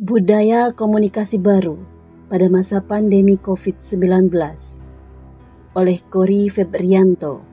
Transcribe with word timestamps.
Budaya 0.00 0.72
Komunikasi 0.72 1.36
Baru 1.36 1.76
pada 2.32 2.48
Masa 2.48 2.80
Pandemi 2.80 3.36
COVID-19 3.36 4.32
oleh 5.76 5.98
Kori 6.08 6.48
Febrianto. 6.48 7.44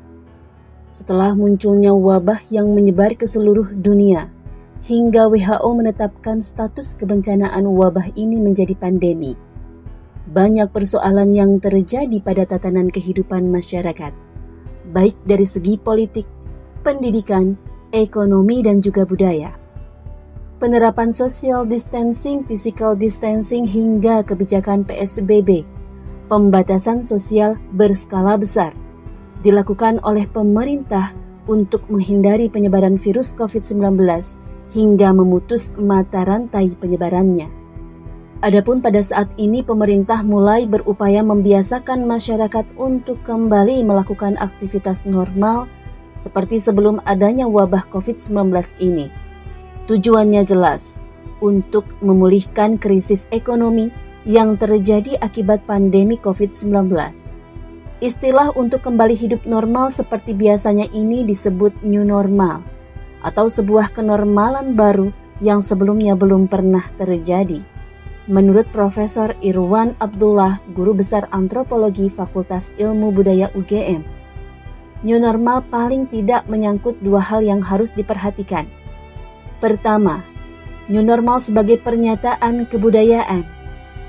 Setelah 0.88 1.36
munculnya 1.36 1.92
wabah 1.92 2.40
yang 2.48 2.72
menyebar 2.72 3.20
ke 3.20 3.28
seluruh 3.28 3.76
dunia, 3.76 4.32
hingga 4.88 5.28
WHO 5.28 5.70
menetapkan 5.76 6.40
status 6.40 6.96
kebencanaan 6.96 7.68
wabah 7.68 8.16
ini 8.16 8.40
menjadi 8.40 8.80
pandemi, 8.80 9.36
banyak 10.32 10.72
persoalan 10.72 11.36
yang 11.36 11.60
terjadi 11.60 12.16
pada 12.24 12.48
tatanan 12.48 12.88
kehidupan 12.88 13.52
masyarakat, 13.52 14.16
baik 14.96 15.20
dari 15.28 15.44
segi 15.44 15.76
politik, 15.76 16.24
pendidikan, 16.80 17.60
ekonomi, 17.92 18.64
dan 18.64 18.80
juga 18.80 19.04
budaya 19.04 19.67
penerapan 20.58 21.14
social 21.14 21.64
distancing, 21.70 22.42
physical 22.46 22.98
distancing 22.98 23.62
hingga 23.62 24.26
kebijakan 24.26 24.82
PSBB, 24.82 25.62
pembatasan 26.26 27.06
sosial 27.06 27.62
berskala 27.78 28.42
besar, 28.42 28.74
dilakukan 29.46 30.02
oleh 30.02 30.26
pemerintah 30.26 31.14
untuk 31.46 31.86
menghindari 31.88 32.50
penyebaran 32.50 32.98
virus 32.98 33.38
COVID-19 33.38 34.02
hingga 34.74 35.10
memutus 35.14 35.72
mata 35.78 36.26
rantai 36.26 36.74
penyebarannya. 36.76 37.48
Adapun 38.38 38.86
pada 38.86 39.02
saat 39.02 39.34
ini 39.42 39.66
pemerintah 39.66 40.22
mulai 40.22 40.70
berupaya 40.70 41.26
membiasakan 41.26 42.06
masyarakat 42.06 42.70
untuk 42.78 43.18
kembali 43.26 43.82
melakukan 43.82 44.38
aktivitas 44.38 45.06
normal 45.10 45.66
seperti 46.22 46.62
sebelum 46.62 47.02
adanya 47.06 47.50
wabah 47.50 47.90
COVID-19 47.90 48.54
ini. 48.78 49.27
Tujuannya 49.88 50.44
jelas, 50.44 51.00
untuk 51.40 51.88
memulihkan 52.04 52.76
krisis 52.76 53.24
ekonomi 53.32 53.88
yang 54.28 54.60
terjadi 54.60 55.16
akibat 55.24 55.64
pandemi 55.64 56.20
COVID-19. 56.20 56.92
Istilah 58.04 58.54
untuk 58.54 58.84
kembali 58.84 59.16
hidup 59.16 59.48
normal 59.48 59.90
seperti 59.90 60.36
biasanya 60.36 60.86
ini 60.92 61.24
disebut 61.24 61.82
new 61.88 62.04
normal 62.04 62.62
atau 63.26 63.50
sebuah 63.50 63.96
kenormalan 63.96 64.78
baru 64.78 65.10
yang 65.42 65.64
sebelumnya 65.64 66.14
belum 66.14 66.46
pernah 66.52 66.84
terjadi. 67.00 67.64
Menurut 68.28 68.68
Profesor 68.76 69.34
Irwan 69.40 69.96
Abdullah, 70.04 70.60
Guru 70.76 71.00
Besar 71.00 71.32
Antropologi 71.32 72.12
Fakultas 72.12 72.76
Ilmu 72.76 73.16
Budaya 73.16 73.48
UGM, 73.56 74.04
new 75.08 75.16
normal 75.16 75.64
paling 75.72 76.12
tidak 76.12 76.44
menyangkut 76.52 77.00
dua 77.00 77.24
hal 77.24 77.40
yang 77.40 77.64
harus 77.64 77.88
diperhatikan, 77.96 78.68
Pertama, 79.58 80.22
new 80.86 81.02
normal 81.02 81.42
sebagai 81.42 81.82
pernyataan 81.82 82.70
kebudayaan. 82.70 83.42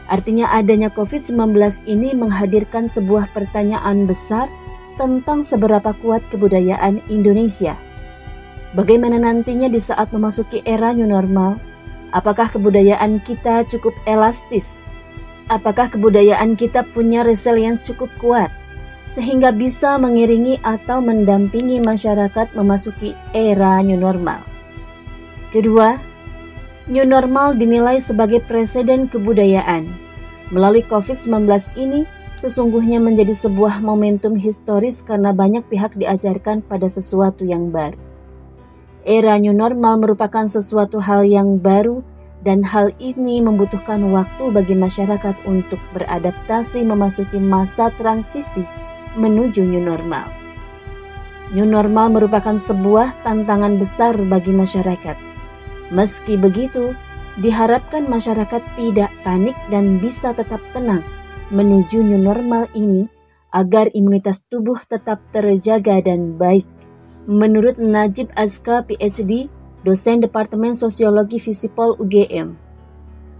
Artinya 0.08 0.48
adanya 0.52 0.88
COVID-19 0.88 1.56
ini 1.84 2.16
menghadirkan 2.16 2.88
sebuah 2.88 3.32
pertanyaan 3.36 4.08
besar 4.08 4.48
tentang 4.96 5.44
seberapa 5.44 5.92
kuat 6.00 6.24
kebudayaan 6.32 7.04
Indonesia. 7.12 7.76
Bagaimana 8.72 9.16
nantinya 9.16 9.68
di 9.68 9.80
saat 9.80 10.12
memasuki 10.12 10.60
era 10.64 10.92
new 10.92 11.08
normal? 11.08 11.56
Apakah 12.12 12.48
kebudayaan 12.48 13.20
kita 13.20 13.68
cukup 13.68 13.92
elastis? 14.08 14.80
Apakah 15.48 15.88
kebudayaan 15.92 16.56
kita 16.56 16.84
punya 16.92 17.24
resilience 17.24 17.88
cukup 17.88 18.12
kuat 18.20 18.52
sehingga 19.08 19.52
bisa 19.52 19.96
mengiringi 19.96 20.60
atau 20.60 21.00
mendampingi 21.00 21.80
masyarakat 21.80 22.52
memasuki 22.52 23.16
era 23.32 23.80
new 23.80 23.96
normal? 23.96 24.47
Kedua, 25.48 25.96
new 26.92 27.08
normal 27.08 27.56
dinilai 27.56 27.96
sebagai 28.04 28.44
presiden 28.44 29.08
kebudayaan. 29.08 29.88
Melalui 30.52 30.84
COVID-19 30.84 31.48
ini, 31.80 32.04
sesungguhnya 32.36 33.00
menjadi 33.00 33.32
sebuah 33.32 33.80
momentum 33.80 34.36
historis 34.36 35.00
karena 35.00 35.32
banyak 35.32 35.64
pihak 35.72 35.96
diajarkan 35.96 36.60
pada 36.60 36.84
sesuatu 36.84 37.48
yang 37.48 37.72
baru. 37.72 37.96
Era 39.08 39.40
new 39.40 39.56
normal 39.56 40.04
merupakan 40.04 40.44
sesuatu 40.44 41.00
hal 41.00 41.24
yang 41.24 41.56
baru 41.56 42.04
dan 42.44 42.60
hal 42.60 42.92
ini 43.00 43.40
membutuhkan 43.40 44.04
waktu 44.12 44.52
bagi 44.52 44.76
masyarakat 44.76 45.48
untuk 45.48 45.80
beradaptasi 45.96 46.84
memasuki 46.84 47.40
masa 47.40 47.88
transisi 47.96 48.68
menuju 49.16 49.64
new 49.64 49.80
normal. 49.80 50.28
New 51.56 51.64
normal 51.64 52.12
merupakan 52.12 52.60
sebuah 52.60 53.24
tantangan 53.24 53.80
besar 53.80 54.12
bagi 54.28 54.52
masyarakat 54.52 55.27
Meski 55.88 56.36
begitu, 56.36 56.92
diharapkan 57.40 58.04
masyarakat 58.04 58.60
tidak 58.76 59.08
panik 59.24 59.56
dan 59.72 59.96
bisa 60.02 60.36
tetap 60.36 60.60
tenang 60.76 61.00
menuju 61.48 62.04
new 62.04 62.20
normal 62.20 62.68
ini 62.76 63.08
agar 63.56 63.88
imunitas 63.96 64.44
tubuh 64.44 64.76
tetap 64.84 65.24
terjaga 65.32 66.04
dan 66.04 66.36
baik. 66.36 66.68
Menurut 67.24 67.80
Najib 67.80 68.28
Azka 68.36 68.84
PhD, 68.84 69.48
dosen 69.80 70.20
Departemen 70.20 70.76
Sosiologi 70.76 71.40
Visipol 71.40 71.96
UGM, 71.96 72.52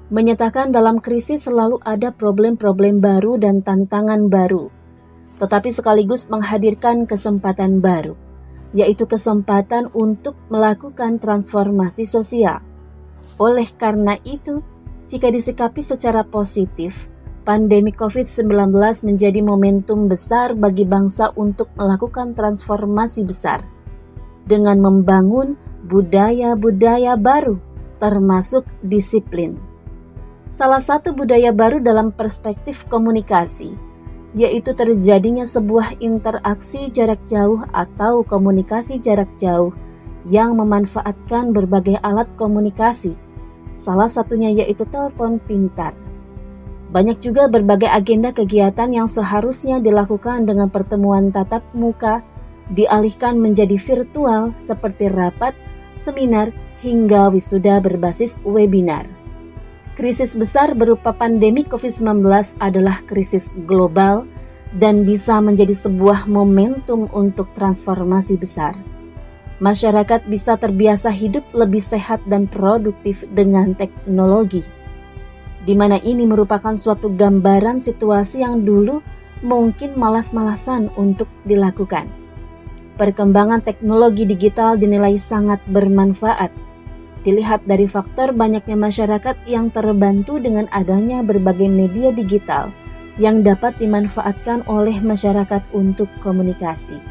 menyatakan 0.08 0.72
dalam 0.72 1.04
krisis 1.04 1.44
selalu 1.44 1.80
ada 1.84 2.08
problem-problem 2.16 3.04
baru 3.04 3.36
dan 3.36 3.60
tantangan 3.60 4.32
baru, 4.32 4.72
tetapi 5.36 5.68
sekaligus 5.68 6.32
menghadirkan 6.32 7.04
kesempatan 7.04 7.84
baru 7.84 8.27
yaitu 8.76 9.08
kesempatan 9.08 9.88
untuk 9.96 10.36
melakukan 10.52 11.16
transformasi 11.16 12.04
sosial. 12.04 12.60
Oleh 13.40 13.68
karena 13.78 14.18
itu, 14.26 14.60
jika 15.08 15.32
disikapi 15.32 15.80
secara 15.80 16.26
positif, 16.26 17.08
pandemi 17.48 17.94
COVID-19 17.96 18.68
menjadi 19.08 19.40
momentum 19.40 20.04
besar 20.10 20.52
bagi 20.52 20.84
bangsa 20.84 21.32
untuk 21.32 21.72
melakukan 21.80 22.36
transformasi 22.36 23.24
besar 23.24 23.64
dengan 24.44 24.76
membangun 24.84 25.56
budaya-budaya 25.88 27.16
baru, 27.16 27.56
termasuk 27.96 28.68
disiplin. 28.84 29.56
Salah 30.52 30.82
satu 30.82 31.14
budaya 31.14 31.54
baru 31.54 31.78
dalam 31.80 32.10
perspektif 32.10 32.84
komunikasi 32.90 33.87
yaitu 34.36 34.76
terjadinya 34.76 35.48
sebuah 35.48 36.00
interaksi 36.04 36.92
jarak 36.92 37.24
jauh 37.24 37.64
atau 37.72 38.20
komunikasi 38.24 39.00
jarak 39.00 39.28
jauh 39.40 39.72
yang 40.28 40.56
memanfaatkan 40.60 41.56
berbagai 41.56 41.96
alat 42.04 42.28
komunikasi, 42.36 43.16
salah 43.72 44.10
satunya 44.10 44.52
yaitu 44.52 44.84
telepon 44.84 45.40
pintar. 45.40 45.96
Banyak 46.88 47.20
juga 47.20 47.48
berbagai 47.52 47.88
agenda 47.88 48.32
kegiatan 48.32 48.88
yang 48.88 49.08
seharusnya 49.08 49.76
dilakukan 49.80 50.48
dengan 50.48 50.72
pertemuan 50.72 51.28
tatap 51.28 51.64
muka 51.76 52.24
dialihkan 52.72 53.36
menjadi 53.40 53.76
virtual 53.76 54.52
seperti 54.56 55.08
rapat, 55.08 55.56
seminar, 55.96 56.52
hingga 56.84 57.28
wisuda 57.32 57.80
berbasis 57.80 58.40
webinar. 58.44 59.17
Krisis 59.98 60.38
besar 60.38 60.78
berupa 60.78 61.10
pandemi 61.10 61.66
COVID-19 61.66 62.22
adalah 62.62 63.02
krisis 63.02 63.50
global 63.66 64.30
dan 64.70 65.02
bisa 65.02 65.42
menjadi 65.42 65.74
sebuah 65.74 66.30
momentum 66.30 67.10
untuk 67.10 67.50
transformasi 67.50 68.38
besar. 68.38 68.78
Masyarakat 69.58 70.22
bisa 70.30 70.54
terbiasa 70.54 71.10
hidup 71.10 71.42
lebih 71.50 71.82
sehat 71.82 72.22
dan 72.30 72.46
produktif 72.46 73.26
dengan 73.34 73.74
teknologi, 73.74 74.62
di 75.66 75.74
mana 75.74 75.98
ini 75.98 76.30
merupakan 76.30 76.78
suatu 76.78 77.10
gambaran 77.10 77.82
situasi 77.82 78.46
yang 78.46 78.62
dulu 78.62 79.02
mungkin 79.42 79.98
malas-malasan 79.98 80.94
untuk 80.94 81.26
dilakukan. 81.42 82.06
Perkembangan 82.94 83.66
teknologi 83.66 84.30
digital 84.30 84.78
dinilai 84.78 85.18
sangat 85.18 85.58
bermanfaat 85.66 86.67
Dilihat 87.26 87.66
dari 87.66 87.90
faktor 87.90 88.30
banyaknya 88.30 88.78
masyarakat 88.78 89.36
yang 89.44 89.74
terbantu 89.74 90.38
dengan 90.38 90.70
adanya 90.70 91.20
berbagai 91.26 91.66
media 91.66 92.14
digital 92.14 92.70
yang 93.18 93.42
dapat 93.42 93.74
dimanfaatkan 93.82 94.62
oleh 94.70 95.02
masyarakat 95.02 95.60
untuk 95.74 96.06
komunikasi. 96.22 97.02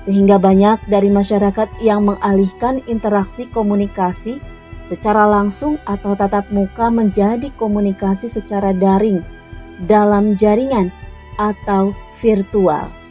Sehingga 0.00 0.40
banyak 0.40 0.88
dari 0.88 1.12
masyarakat 1.12 1.68
yang 1.84 2.08
mengalihkan 2.08 2.80
interaksi 2.88 3.44
komunikasi 3.52 4.40
secara 4.84 5.24
langsung 5.24 5.80
atau 5.88 6.12
tatap 6.16 6.48
muka 6.52 6.92
menjadi 6.92 7.48
komunikasi 7.56 8.28
secara 8.28 8.72
daring 8.72 9.24
dalam 9.88 10.36
jaringan 10.36 10.92
atau 11.40 11.96
virtual. 12.20 13.03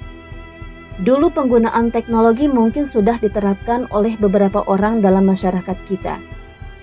Dulu 1.01 1.33
penggunaan 1.33 1.89
teknologi 1.89 2.45
mungkin 2.45 2.85
sudah 2.85 3.17
diterapkan 3.17 3.89
oleh 3.89 4.13
beberapa 4.19 4.61
orang 4.69 5.01
dalam 5.01 5.25
masyarakat 5.25 5.77
kita, 5.89 6.21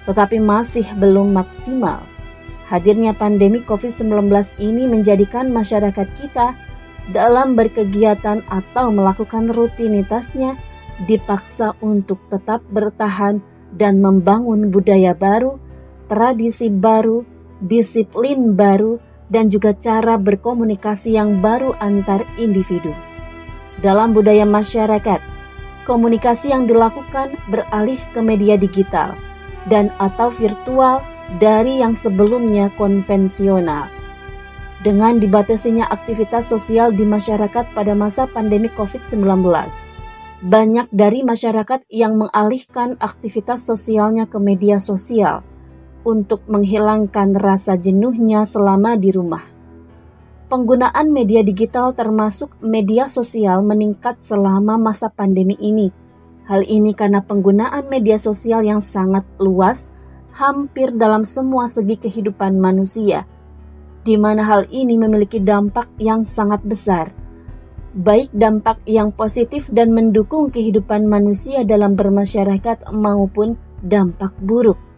tetapi 0.09 0.43
masih 0.43 0.83
belum 0.99 1.31
maksimal. 1.31 2.03
Hadirnya 2.67 3.15
pandemi 3.15 3.63
COVID-19 3.63 4.31
ini 4.59 4.91
menjadikan 4.91 5.51
masyarakat 5.55 6.07
kita 6.19 6.59
dalam 7.15 7.55
berkegiatan 7.55 8.43
atau 8.51 8.91
melakukan 8.91 9.51
rutinitasnya 9.51 10.59
dipaksa 11.07 11.79
untuk 11.79 12.19
tetap 12.31 12.63
bertahan 12.71 13.43
dan 13.75 14.03
membangun 14.03 14.75
budaya 14.75 15.15
baru 15.15 15.71
tradisi 16.11 16.67
baru, 16.67 17.23
disiplin 17.63 18.59
baru, 18.59 18.99
dan 19.31 19.47
juga 19.47 19.71
cara 19.79 20.19
berkomunikasi 20.19 21.15
yang 21.15 21.39
baru 21.39 21.71
antar 21.79 22.27
individu. 22.35 22.91
Dalam 23.81 24.13
budaya 24.13 24.45
masyarakat, 24.45 25.25
komunikasi 25.89 26.53
yang 26.53 26.69
dilakukan 26.69 27.33
beralih 27.49 27.97
ke 28.13 28.21
media 28.21 28.61
digital 28.61 29.17
dan 29.73 29.89
atau 29.97 30.29
virtual 30.29 31.01
dari 31.41 31.81
yang 31.81 31.97
sebelumnya 31.97 32.69
konvensional. 32.77 33.89
Dengan 34.81 35.21
dibatasinya 35.21 35.89
aktivitas 35.93 36.49
sosial 36.53 36.93
di 36.93 37.05
masyarakat 37.05 37.73
pada 37.77 37.93
masa 37.93 38.25
pandemi 38.25 38.69
COVID-19, 38.73 39.45
banyak 40.41 40.89
dari 40.89 41.21
masyarakat 41.21 41.85
yang 41.93 42.17
mengalihkan 42.17 42.97
aktivitas 42.97 43.65
sosialnya 43.65 44.25
ke 44.25 44.41
media 44.41 44.81
sosial 44.81 45.45
untuk 46.01 46.49
menghilangkan 46.49 47.37
rasa 47.37 47.77
jenuhnya 47.77 48.49
selama 48.49 48.97
di 48.97 49.13
rumah. 49.13 49.60
Penggunaan 50.51 51.15
media 51.15 51.47
digital 51.47 51.95
termasuk 51.95 52.59
media 52.59 53.07
sosial 53.07 53.63
meningkat 53.63 54.19
selama 54.19 54.83
masa 54.83 55.07
pandemi 55.07 55.55
ini. 55.63 55.95
Hal 56.51 56.67
ini 56.67 56.91
karena 56.91 57.23
penggunaan 57.23 57.87
media 57.87 58.19
sosial 58.19 58.67
yang 58.67 58.83
sangat 58.83 59.23
luas 59.39 59.95
hampir 60.35 60.91
dalam 60.91 61.23
semua 61.23 61.71
segi 61.71 61.95
kehidupan 61.95 62.59
manusia, 62.59 63.31
di 64.03 64.19
mana 64.19 64.43
hal 64.43 64.67
ini 64.75 64.99
memiliki 64.99 65.39
dampak 65.39 65.87
yang 66.03 66.27
sangat 66.27 66.67
besar, 66.67 67.15
baik 67.95 68.35
dampak 68.35 68.83
yang 68.91 69.15
positif 69.15 69.71
dan 69.71 69.95
mendukung 69.95 70.51
kehidupan 70.51 71.07
manusia 71.07 71.63
dalam 71.63 71.95
bermasyarakat 71.95 72.91
maupun 72.91 73.55
dampak 73.87 74.35
buruk. 74.43 74.90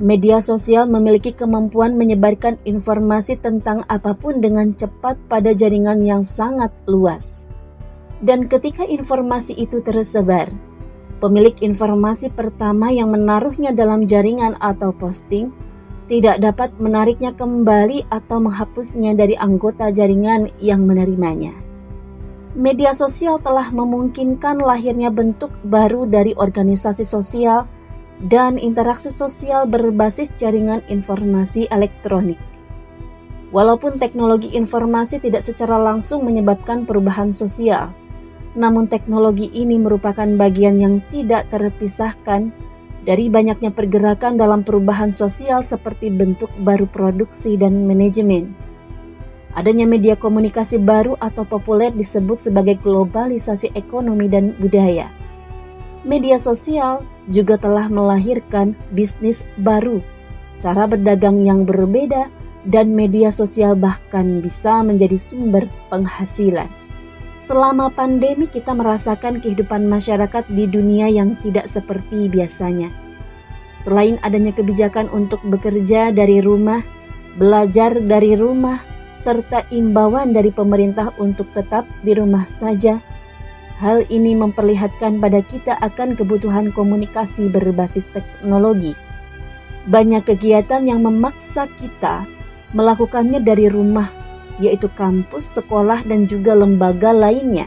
Media 0.00 0.40
sosial 0.40 0.88
memiliki 0.88 1.36
kemampuan 1.36 2.00
menyebarkan 2.00 2.56
informasi 2.64 3.36
tentang 3.36 3.84
apa 3.92 4.16
pun 4.16 4.40
dengan 4.40 4.72
cepat 4.72 5.20
pada 5.28 5.52
jaringan 5.52 6.00
yang 6.00 6.24
sangat 6.24 6.72
luas. 6.88 7.44
Dan 8.24 8.48
ketika 8.48 8.88
informasi 8.88 9.52
itu 9.52 9.84
tersebar, 9.84 10.48
pemilik 11.20 11.52
informasi 11.60 12.32
pertama 12.32 12.88
yang 12.88 13.12
menaruhnya 13.12 13.76
dalam 13.76 14.08
jaringan 14.08 14.56
atau 14.64 14.96
posting 14.96 15.52
tidak 16.08 16.40
dapat 16.40 16.72
menariknya 16.80 17.36
kembali 17.36 18.08
atau 18.08 18.40
menghapusnya 18.40 19.12
dari 19.12 19.36
anggota 19.36 19.92
jaringan 19.92 20.48
yang 20.56 20.88
menerimanya. 20.88 21.52
Media 22.52 22.92
sosial 22.92 23.40
telah 23.40 23.68
memungkinkan 23.72 24.60
lahirnya 24.60 25.08
bentuk 25.08 25.52
baru 25.64 26.04
dari 26.04 26.36
organisasi 26.36 27.04
sosial 27.04 27.64
dan 28.22 28.54
interaksi 28.54 29.10
sosial 29.10 29.66
berbasis 29.66 30.30
jaringan 30.38 30.82
informasi 30.86 31.66
elektronik. 31.74 32.38
Walaupun 33.50 34.00
teknologi 34.00 34.54
informasi 34.56 35.20
tidak 35.20 35.44
secara 35.44 35.76
langsung 35.76 36.24
menyebabkan 36.24 36.88
perubahan 36.88 37.34
sosial, 37.34 37.92
namun 38.56 38.88
teknologi 38.88 39.50
ini 39.52 39.76
merupakan 39.76 40.24
bagian 40.24 40.80
yang 40.80 41.04
tidak 41.12 41.50
terpisahkan 41.52 42.54
dari 43.02 43.28
banyaknya 43.28 43.74
pergerakan 43.74 44.38
dalam 44.38 44.62
perubahan 44.62 45.10
sosial 45.10 45.60
seperti 45.60 46.08
bentuk 46.08 46.48
baru 46.62 46.86
produksi 46.86 47.58
dan 47.58 47.84
manajemen. 47.84 48.54
Adanya 49.52 49.84
media 49.84 50.16
komunikasi 50.16 50.80
baru 50.80 51.12
atau 51.20 51.44
populer 51.44 51.92
disebut 51.92 52.40
sebagai 52.40 52.80
globalisasi 52.80 53.76
ekonomi 53.76 54.32
dan 54.32 54.56
budaya. 54.56 55.12
Media 56.02 56.34
sosial 56.34 57.06
juga 57.30 57.54
telah 57.54 57.86
melahirkan 57.86 58.74
bisnis 58.90 59.46
baru, 59.62 60.02
cara 60.58 60.90
berdagang 60.90 61.46
yang 61.46 61.62
berbeda, 61.62 62.26
dan 62.66 62.90
media 62.90 63.30
sosial 63.30 63.78
bahkan 63.78 64.42
bisa 64.42 64.82
menjadi 64.82 65.14
sumber 65.14 65.70
penghasilan. 65.94 66.66
Selama 67.46 67.90
pandemi, 67.90 68.50
kita 68.50 68.74
merasakan 68.74 69.42
kehidupan 69.42 69.86
masyarakat 69.86 70.46
di 70.50 70.66
dunia 70.66 71.10
yang 71.10 71.38
tidak 71.42 71.66
seperti 71.66 72.30
biasanya. 72.30 72.90
Selain 73.82 74.18
adanya 74.22 74.54
kebijakan 74.54 75.10
untuk 75.10 75.42
bekerja 75.46 76.14
dari 76.14 76.38
rumah, 76.38 76.82
belajar 77.38 77.98
dari 77.98 78.38
rumah, 78.38 78.78
serta 79.18 79.66
imbauan 79.74 80.30
dari 80.34 80.50
pemerintah 80.50 81.14
untuk 81.18 81.50
tetap 81.50 81.86
di 82.06 82.14
rumah 82.14 82.46
saja, 82.46 83.02
Hal 83.82 84.06
ini 84.14 84.38
memperlihatkan 84.38 85.18
pada 85.18 85.42
kita 85.42 85.74
akan 85.82 86.14
kebutuhan 86.14 86.70
komunikasi 86.70 87.50
berbasis 87.50 88.06
teknologi. 88.14 88.94
Banyak 89.90 90.22
kegiatan 90.22 90.86
yang 90.86 91.02
memaksa 91.02 91.66
kita 91.66 92.22
melakukannya 92.78 93.42
dari 93.42 93.66
rumah, 93.66 94.06
yaitu 94.62 94.86
kampus, 94.94 95.58
sekolah, 95.58 96.06
dan 96.06 96.30
juga 96.30 96.54
lembaga 96.54 97.10
lainnya. 97.10 97.66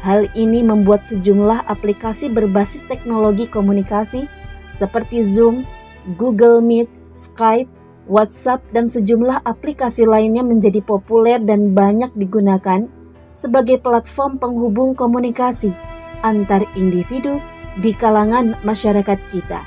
Hal 0.00 0.24
ini 0.32 0.64
membuat 0.64 1.04
sejumlah 1.04 1.68
aplikasi 1.68 2.32
berbasis 2.32 2.88
teknologi 2.88 3.44
komunikasi 3.44 4.24
seperti 4.72 5.20
Zoom, 5.20 5.68
Google 6.16 6.64
Meet, 6.64 6.88
Skype, 7.12 7.68
WhatsApp, 8.08 8.64
dan 8.72 8.88
sejumlah 8.88 9.44
aplikasi 9.44 10.08
lainnya 10.08 10.40
menjadi 10.40 10.80
populer 10.80 11.36
dan 11.44 11.76
banyak 11.76 12.08
digunakan 12.16 12.88
sebagai 13.36 13.76
platform 13.76 14.40
penghubung 14.40 14.96
komunikasi 14.96 15.76
antar 16.24 16.64
individu 16.72 17.36
di 17.76 17.92
kalangan 17.92 18.56
masyarakat 18.64 19.20
kita. 19.28 19.60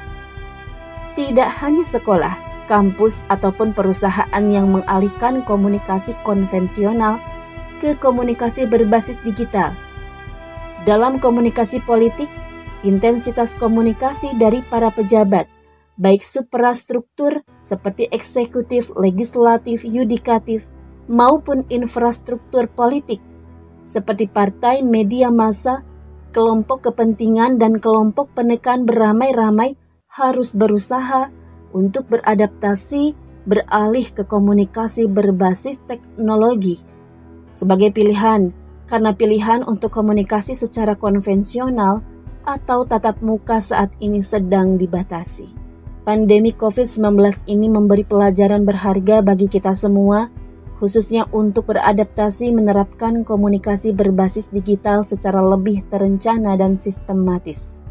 Tidak 1.14 1.50
hanya 1.62 1.86
sekolah, 1.86 2.66
kampus, 2.66 3.30
ataupun 3.30 3.78
perusahaan 3.78 4.46
yang 4.50 4.74
mengalihkan 4.74 5.46
komunikasi 5.46 6.18
konvensional 6.26 7.22
ke 7.78 7.94
komunikasi 8.02 8.66
berbasis 8.66 9.22
digital. 9.22 9.78
Dalam 10.90 11.22
komunikasi 11.22 11.86
politik, 11.86 12.32
intensitas 12.82 13.54
komunikasi 13.54 14.34
dari 14.42 14.66
para 14.66 14.90
pejabat, 14.90 15.46
baik 16.00 16.26
suprastruktur 16.26 17.46
seperti 17.62 18.10
eksekutif, 18.10 18.90
legislatif, 18.96 19.84
yudikatif, 19.86 20.66
maupun 21.12 21.68
infrastruktur 21.68 22.72
politik 22.72 23.20
seperti 23.90 24.30
partai, 24.30 24.86
media 24.86 25.34
massa, 25.34 25.82
kelompok 26.30 26.94
kepentingan, 26.94 27.58
dan 27.58 27.82
kelompok 27.82 28.30
penekan 28.38 28.86
beramai-ramai 28.86 29.74
harus 30.14 30.54
berusaha 30.54 31.34
untuk 31.74 32.06
beradaptasi 32.14 33.18
beralih 33.50 34.06
ke 34.14 34.22
komunikasi 34.30 35.10
berbasis 35.10 35.82
teknologi 35.90 36.86
sebagai 37.50 37.90
pilihan 37.90 38.54
karena 38.86 39.14
pilihan 39.14 39.66
untuk 39.66 39.90
komunikasi 39.90 40.54
secara 40.54 40.94
konvensional 40.94 42.06
atau 42.46 42.86
tatap 42.86 43.22
muka 43.26 43.62
saat 43.62 43.90
ini 44.02 44.22
sedang 44.22 44.78
dibatasi. 44.78 45.50
Pandemi 46.06 46.54
COVID-19 46.54 47.46
ini 47.46 47.70
memberi 47.70 48.02
pelajaran 48.02 48.66
berharga 48.66 49.22
bagi 49.22 49.46
kita 49.46 49.78
semua 49.78 50.30
khususnya 50.80 51.28
untuk 51.36 51.76
beradaptasi 51.76 52.56
menerapkan 52.56 53.28
komunikasi 53.28 53.92
berbasis 53.92 54.48
digital 54.48 55.04
secara 55.04 55.44
lebih 55.44 55.84
terencana 55.92 56.56
dan 56.56 56.80
sistematis, 56.80 57.84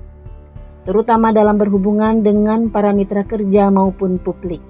terutama 0.89 1.31
dalam 1.31 1.61
berhubungan 1.61 2.25
dengan 2.25 2.73
para 2.73 2.97
mitra 2.97 3.29
kerja 3.29 3.69
maupun 3.69 4.17
publik. 4.17 4.65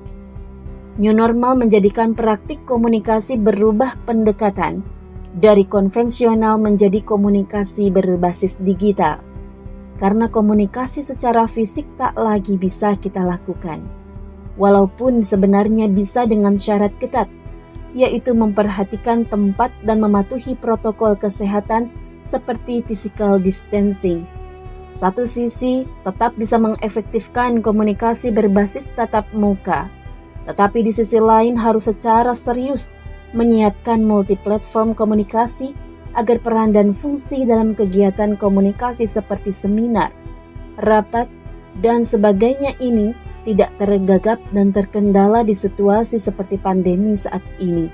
New 0.98 1.14
normal 1.14 1.54
menjadikan 1.62 2.10
praktik 2.18 2.66
komunikasi 2.66 3.38
berubah 3.38 3.94
pendekatan 4.02 4.82
dari 5.30 5.62
konvensional 5.62 6.58
menjadi 6.58 7.06
komunikasi 7.06 7.94
berbasis 7.94 8.58
digital. 8.58 9.22
Karena 10.02 10.26
komunikasi 10.26 11.02
secara 11.06 11.46
fisik 11.46 11.86
tak 11.94 12.18
lagi 12.18 12.58
bisa 12.58 12.98
kita 12.98 13.22
lakukan. 13.22 13.82
Walaupun 14.58 15.22
sebenarnya 15.22 15.86
bisa 15.86 16.26
dengan 16.26 16.58
syarat 16.58 16.94
ketat, 16.98 17.30
yaitu 17.96 18.36
memperhatikan 18.36 19.24
tempat 19.24 19.72
dan 19.84 20.00
mematuhi 20.04 20.56
protokol 20.58 21.16
kesehatan 21.16 21.88
seperti 22.24 22.84
physical 22.84 23.40
distancing. 23.40 24.28
Satu 24.92 25.24
sisi 25.24 25.86
tetap 26.04 26.34
bisa 26.36 26.58
mengefektifkan 26.58 27.62
komunikasi 27.62 28.34
berbasis 28.34 28.88
tatap 28.98 29.30
muka, 29.32 29.88
tetapi 30.44 30.84
di 30.84 30.92
sisi 30.92 31.20
lain 31.22 31.54
harus 31.56 31.86
secara 31.86 32.34
serius 32.34 32.98
menyiapkan 33.36 34.00
multiplatform 34.00 34.96
komunikasi 34.96 35.76
agar 36.16 36.40
peran 36.40 36.72
dan 36.72 36.96
fungsi 36.96 37.44
dalam 37.44 37.76
kegiatan 37.76 38.34
komunikasi 38.34 39.04
seperti 39.04 39.52
seminar, 39.52 40.10
rapat, 40.80 41.28
dan 41.78 42.02
sebagainya 42.02 42.74
ini 42.82 43.14
tidak 43.48 43.72
tergagap 43.80 44.36
dan 44.52 44.76
terkendala 44.76 45.40
di 45.40 45.56
situasi 45.56 46.20
seperti 46.20 46.60
pandemi 46.60 47.16
saat 47.16 47.40
ini. 47.56 47.88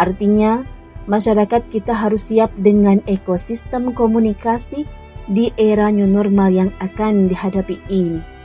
Artinya, 0.00 0.64
masyarakat 1.04 1.68
kita 1.68 1.92
harus 1.92 2.32
siap 2.32 2.48
dengan 2.56 3.04
ekosistem 3.04 3.92
komunikasi 3.92 4.88
di 5.28 5.52
era 5.60 5.92
new 5.92 6.08
normal 6.08 6.48
yang 6.48 6.70
akan 6.80 7.28
dihadapi 7.28 7.76
ini. 7.92 8.40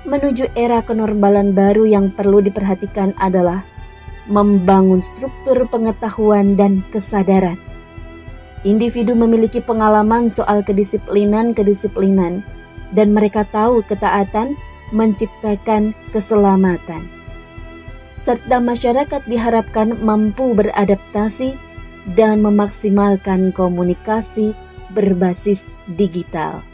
menuju 0.00 0.56
era 0.56 0.80
kenormalan 0.80 1.52
baru 1.52 1.84
yang 1.84 2.08
perlu 2.10 2.40
diperhatikan 2.40 3.12
adalah 3.20 3.62
membangun 4.32 4.96
struktur 4.96 5.68
pengetahuan 5.68 6.56
dan 6.56 6.80
kesadaran. 6.88 7.60
Individu 8.64 9.12
memiliki 9.12 9.60
pengalaman 9.60 10.32
soal 10.32 10.64
kedisiplinan-kedisiplinan 10.64 12.40
dan 12.96 13.08
mereka 13.12 13.44
tahu 13.44 13.84
ketaatan 13.84 14.56
menciptakan 14.90 15.96
keselamatan. 16.14 17.08
Serta 18.14 18.60
masyarakat 18.60 19.24
diharapkan 19.24 19.96
mampu 19.96 20.52
beradaptasi 20.52 21.56
dan 22.14 22.44
memaksimalkan 22.44 23.50
komunikasi 23.50 24.52
berbasis 24.92 25.64
digital. 25.96 26.69